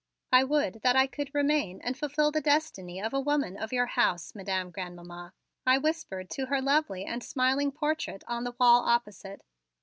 [0.31, 3.85] "I would that I could remain and fulfill the destiny of a woman of your
[3.85, 5.31] house, Madam Grandmamma,"
[5.63, 9.43] I whispered to her lovely and smiling portrait on the wall opposite.